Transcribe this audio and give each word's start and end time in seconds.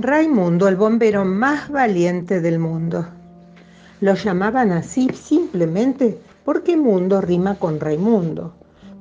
Raimundo, 0.00 0.68
el 0.68 0.76
bombero 0.76 1.24
más 1.24 1.70
valiente 1.70 2.40
del 2.40 2.60
mundo. 2.60 3.04
Lo 4.00 4.14
llamaban 4.14 4.70
así 4.70 5.08
simplemente 5.12 6.16
porque 6.44 6.76
mundo 6.76 7.20
rima 7.20 7.56
con 7.56 7.80
Raimundo, 7.80 8.52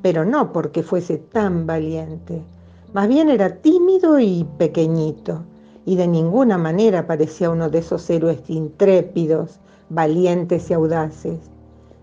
pero 0.01 0.25
no 0.25 0.51
porque 0.51 0.81
fuese 0.81 1.19
tan 1.19 1.67
valiente. 1.67 2.41
Más 2.93 3.07
bien 3.07 3.29
era 3.29 3.57
tímido 3.57 4.17
y 4.17 4.43
pequeñito, 4.57 5.43
y 5.85 5.97
de 5.97 6.07
ninguna 6.07 6.57
manera 6.57 7.05
parecía 7.05 7.51
uno 7.51 7.69
de 7.69 7.77
esos 7.77 8.09
héroes 8.09 8.49
intrépidos, 8.49 9.59
valientes 9.89 10.67
y 10.71 10.73
audaces. 10.73 11.37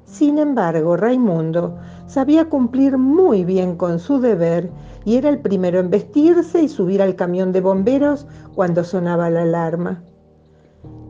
Sin 0.07 0.39
embargo, 0.39 0.97
Raimundo 0.97 1.77
sabía 2.07 2.45
cumplir 2.45 2.97
muy 2.97 3.45
bien 3.45 3.75
con 3.75 3.99
su 3.99 4.21
deber 4.21 4.71
y 5.05 5.17
era 5.17 5.29
el 5.29 5.39
primero 5.39 5.81
en 5.81 5.91
vestirse 5.91 6.63
y 6.63 6.69
subir 6.69 7.03
al 7.03 7.17
camión 7.17 7.53
de 7.53 7.61
bomberos 7.61 8.27
cuando 8.55 8.85
sonaba 8.85 9.31
la 9.31 9.43
alarma. 9.43 10.03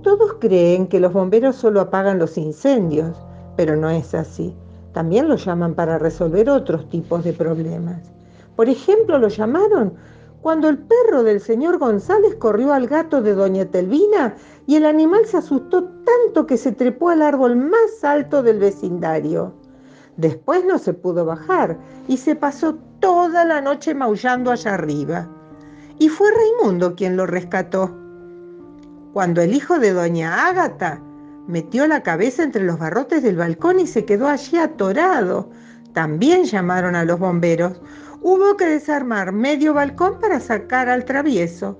Todos 0.02 0.34
creen 0.34 0.86
que 0.86 1.00
los 1.00 1.12
bomberos 1.12 1.56
solo 1.56 1.80
apagan 1.80 2.18
los 2.18 2.36
incendios, 2.36 3.16
pero 3.56 3.76
no 3.76 3.88
es 3.88 4.14
así. 4.14 4.54
También 4.92 5.28
lo 5.28 5.36
llaman 5.36 5.74
para 5.74 5.98
resolver 5.98 6.50
otros 6.50 6.88
tipos 6.88 7.24
de 7.24 7.32
problemas. 7.32 8.12
Por 8.54 8.68
ejemplo, 8.68 9.18
lo 9.18 9.28
llamaron 9.28 9.94
cuando 10.40 10.68
el 10.68 10.76
perro 10.76 11.22
del 11.22 11.40
señor 11.40 11.78
González 11.78 12.34
corrió 12.34 12.74
al 12.74 12.86
gato 12.86 13.22
de 13.22 13.34
doña 13.34 13.64
Telvina 13.64 14.34
y 14.66 14.76
el 14.76 14.84
animal 14.84 15.24
se 15.24 15.38
asustó 15.38 15.84
tanto 15.84 16.46
que 16.46 16.58
se 16.58 16.72
trepó 16.72 17.08
al 17.08 17.22
árbol 17.22 17.56
más 17.56 18.04
alto 18.04 18.42
del 18.42 18.58
vecindario. 18.58 19.54
Después 20.18 20.64
no 20.66 20.78
se 20.78 20.92
pudo 20.92 21.24
bajar 21.24 21.78
y 22.08 22.18
se 22.18 22.36
pasó 22.36 22.76
toda 23.04 23.44
la 23.44 23.60
noche 23.60 23.94
maullando 23.94 24.50
allá 24.50 24.72
arriba. 24.72 25.28
Y 25.98 26.08
fue 26.08 26.30
Raimundo 26.32 26.96
quien 26.96 27.18
lo 27.18 27.26
rescató. 27.26 27.94
Cuando 29.12 29.42
el 29.42 29.52
hijo 29.52 29.78
de 29.78 29.92
doña 29.92 30.48
Ágata 30.48 31.02
metió 31.46 31.86
la 31.86 32.02
cabeza 32.02 32.42
entre 32.42 32.64
los 32.64 32.78
barrotes 32.78 33.22
del 33.22 33.36
balcón 33.36 33.78
y 33.78 33.86
se 33.86 34.06
quedó 34.06 34.26
allí 34.26 34.56
atorado, 34.56 35.50
también 35.92 36.44
llamaron 36.44 36.96
a 36.96 37.04
los 37.04 37.18
bomberos. 37.18 37.78
Hubo 38.22 38.56
que 38.56 38.64
desarmar 38.64 39.32
medio 39.32 39.74
balcón 39.74 40.18
para 40.18 40.40
sacar 40.40 40.88
al 40.88 41.04
travieso. 41.04 41.78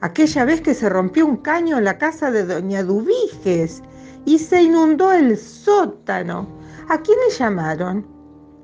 Aquella 0.00 0.44
vez 0.44 0.60
que 0.60 0.74
se 0.74 0.88
rompió 0.88 1.26
un 1.26 1.38
caño 1.38 1.76
en 1.78 1.84
la 1.84 1.98
casa 1.98 2.30
de 2.30 2.46
doña 2.46 2.84
Dubiges 2.84 3.82
y 4.24 4.38
se 4.38 4.62
inundó 4.62 5.10
el 5.12 5.36
sótano. 5.36 6.46
¿A 6.88 7.02
quién 7.02 7.18
le 7.28 7.34
llamaron? 7.34 8.06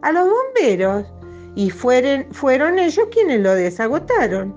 A 0.03 0.13
los 0.13 0.29
bomberos. 0.31 1.13
Y 1.55 1.71
fueron, 1.71 2.79
ellos 2.79 3.09
quienes 3.11 3.41
lo 3.41 3.55
desagotaron. 3.55 4.55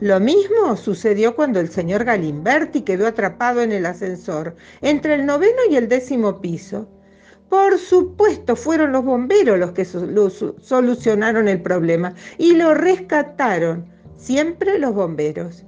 Lo 0.00 0.20
mismo 0.20 0.76
sucedió 0.76 1.34
cuando 1.34 1.58
el 1.58 1.70
señor 1.70 2.04
Galimberti 2.04 2.82
quedó 2.82 3.06
atrapado 3.06 3.62
en 3.62 3.72
el 3.72 3.86
ascensor, 3.86 4.54
entre 4.80 5.14
el 5.14 5.26
noveno 5.26 5.58
y 5.70 5.76
el 5.76 5.88
décimo 5.88 6.40
piso. 6.40 6.88
Por 7.48 7.78
supuesto, 7.78 8.54
fueron 8.54 8.92
los 8.92 9.04
bomberos 9.04 9.58
los 9.58 9.72
que 9.72 9.84
solucionaron 9.84 11.48
el 11.48 11.62
problema 11.62 12.14
y 12.36 12.54
lo 12.54 12.74
rescataron, 12.74 13.86
siempre 14.16 14.78
los 14.78 14.94
bomberos. 14.94 15.64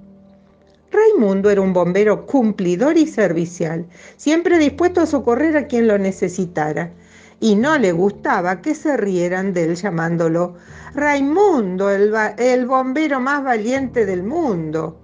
Raimundo 0.93 1.51
era 1.51 1.61
un 1.61 1.73
bombero 1.73 2.27
cumplidor 2.27 2.99
y 2.99 3.07
servicial, 3.07 3.87
siempre 4.17 4.59
dispuesto 4.59 5.01
a 5.01 5.07
socorrer 5.07 5.57
a 5.57 5.69
quien 5.69 5.87
lo 5.87 5.99
necesitara, 5.99 6.93
y 7.41 7.57
no 7.57 7.79
le 7.79 7.93
gustaba 7.93 8.61
que 8.61 8.75
se 8.75 8.97
rieran 8.97 9.53
de 9.55 9.65
él 9.65 9.75
llamándolo 9.75 10.55
Raimundo, 10.95 11.89
el, 11.91 12.13
el 12.37 12.67
bombero 12.67 13.21
más 13.21 13.43
valiente 13.43 14.05
del 14.05 14.23
mundo. 14.23 15.01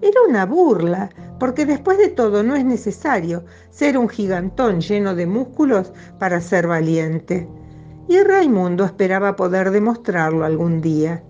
Era 0.00 0.20
una 0.28 0.46
burla, 0.46 1.10
porque 1.40 1.66
después 1.66 1.98
de 1.98 2.08
todo 2.08 2.42
no 2.42 2.54
es 2.54 2.64
necesario 2.64 3.44
ser 3.70 3.98
un 3.98 4.08
gigantón 4.08 4.80
lleno 4.80 5.14
de 5.14 5.26
músculos 5.26 5.92
para 6.18 6.40
ser 6.40 6.66
valiente. 6.66 7.48
Y 8.06 8.22
Raimundo 8.22 8.84
esperaba 8.84 9.34
poder 9.34 9.70
demostrarlo 9.70 10.44
algún 10.44 10.80
día. 10.80 11.24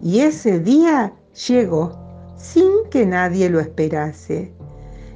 Y 0.00 0.20
ese 0.20 0.58
día 0.58 1.12
llegó, 1.48 1.98
sin 2.36 2.70
que 2.90 3.04
nadie 3.04 3.50
lo 3.50 3.60
esperase. 3.60 4.57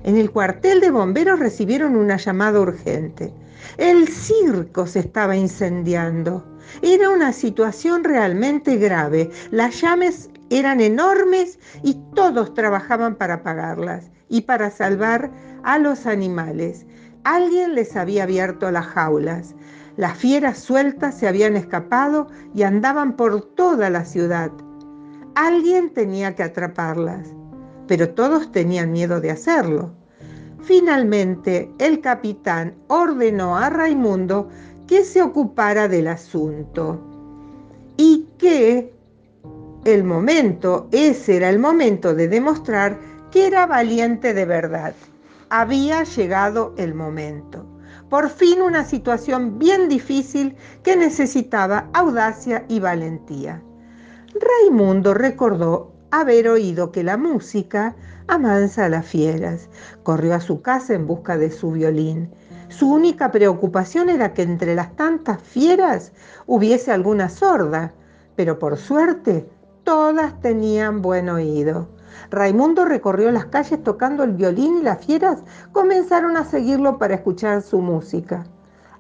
En 0.05 0.17
el 0.17 0.31
cuartel 0.31 0.81
de 0.81 0.91
bomberos 0.91 1.39
recibieron 1.39 1.97
una 1.97 2.17
llamada 2.17 2.61
urgente. 2.61 3.33
El 3.79 4.09
circo 4.09 4.87
se 4.87 5.01
estaba 5.01 5.37
incendiando. 5.37 6.45
Era 6.83 7.11
una 7.11 7.33
situación 7.33 8.03
realmente 8.03 8.77
grave. 8.77 9.31
Las 9.51 9.81
llamas 9.81 10.29
eran 10.51 10.81
enormes 10.81 11.59
y 11.83 11.95
todos 12.15 12.55
trabajaban 12.55 13.15
para 13.15 13.35
apagarlas 13.35 14.11
y 14.29 14.43
para 14.43 14.71
salvar 14.71 15.31
a 15.63 15.79
los 15.79 16.07
animales. 16.07 16.85
Alguien 17.25 17.75
les 17.75 17.95
había 17.97 18.25
abierto 18.25 18.71
las 18.71 18.87
jaulas. 18.87 19.55
Las 19.97 20.17
fieras 20.19 20.59
sueltas 20.59 21.17
se 21.17 21.29
habían 21.29 21.55
escapado 21.55 22.27
y 22.55 22.63
andaban 22.63 23.15
por 23.15 23.41
toda 23.55 23.91
la 23.91 24.05
ciudad. 24.05 24.51
Alguien 25.35 25.93
tenía 25.95 26.35
que 26.35 26.43
atraparlas, 26.43 27.29
pero 27.87 28.11
todos 28.11 28.53
tenían 28.53 28.93
miedo 28.93 29.21
de 29.21 29.31
hacerlo. 29.31 29.93
Finalmente, 30.63 31.71
el 31.79 32.01
capitán 32.01 32.75
ordenó 32.89 33.57
a 33.57 33.69
Raimundo 33.69 34.49
que 34.87 35.05
se 35.05 35.23
ocupara 35.23 35.89
del 35.89 36.07
asunto 36.09 37.01
y 37.97 38.29
que 38.39 38.95
el 39.85 40.05
momento, 40.05 40.89
ese 40.93 41.37
era 41.37 41.51
el 41.51 41.59
momento 41.59 42.15
de 42.15 42.29
demostrar 42.29 42.99
que 43.31 43.47
era 43.47 43.67
valiente 43.67 44.35
de 44.35 44.45
verdad. 44.45 44.95
Había 45.51 46.05
llegado 46.05 46.75
el 46.77 46.95
momento. 46.95 47.67
Por 48.09 48.29
fin 48.29 48.63
una 48.63 48.85
situación 48.85 49.59
bien 49.59 49.89
difícil 49.89 50.55
que 50.83 50.97
necesitaba 50.97 51.89
audacia 51.95 52.65
y 52.69 52.79
valentía. 52.79 53.63
Raimundo 54.35 55.15
recordó 55.15 55.92
haber 56.13 56.49
oído 56.49 56.93
que 56.93 57.03
la 57.03 57.17
música 57.17 57.97
amansa 58.29 58.85
a 58.85 58.89
las 58.89 59.05
fieras. 59.05 59.69
Corrió 60.05 60.35
a 60.35 60.41
su 60.41 60.63
casa 60.63 60.95
en 60.95 61.09
busca 61.09 61.37
de 61.37 61.51
su 61.51 61.73
violín. 61.73 62.31
Su 62.69 62.93
única 62.93 63.33
preocupación 63.33 64.09
era 64.09 64.33
que 64.33 64.43
entre 64.43 64.77
las 64.77 64.95
tantas 64.95 65.43
fieras 65.43 66.13
hubiese 66.47 66.93
alguna 66.93 67.29
sorda, 67.29 67.93
pero 68.37 68.61
por 68.61 68.77
suerte 68.77 69.49
Todas 69.85 70.41
tenían 70.41 71.03
buen 71.03 71.29
oído. 71.29 71.89
Raimundo 72.31 72.85
recorrió 72.85 73.33
las 73.33 73.47
calles 73.47 73.83
tocando 73.83 74.23
el 74.23 74.33
violín 74.33 74.79
y 74.79 74.83
las 74.83 75.05
fieras 75.05 75.43
comenzaron 75.73 76.37
a 76.37 76.45
seguirlo 76.45 76.99
para 76.99 77.17
escuchar 77.17 77.63
su 77.63 77.81
música. 77.81 78.45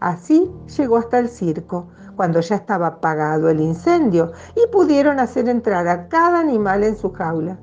Así 0.02 0.50
llegó 0.76 0.96
hasta 0.96 1.20
el 1.20 1.28
circo, 1.28 1.86
cuando 2.16 2.40
ya 2.40 2.56
estaba 2.56 2.88
apagado 2.88 3.48
el 3.48 3.60
incendio 3.60 4.32
y 4.56 4.68
pudieron 4.72 5.20
hacer 5.20 5.48
entrar 5.48 5.86
a 5.86 6.08
cada 6.08 6.40
animal 6.40 6.82
en 6.82 6.96
su 6.96 7.12
jaula. 7.12 7.56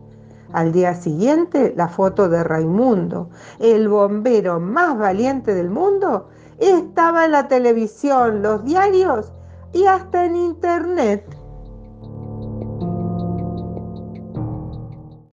Al 0.53 0.71
día 0.71 0.93
siguiente, 0.93 1.73
la 1.75 1.89
foto 1.89 2.29
de 2.29 2.41
Raimundo, 2.45 3.29
el 3.59 3.89
bombero 3.89 4.61
más 4.61 4.97
valiente 4.97 5.53
del 5.53 5.69
mundo, 5.69 6.29
estaba 6.59 7.25
en 7.25 7.33
la 7.33 7.49
televisión, 7.49 8.41
los 8.41 8.63
diarios 8.63 9.33
y 9.73 9.83
hasta 9.83 10.23
en 10.23 10.37
internet. 10.37 11.38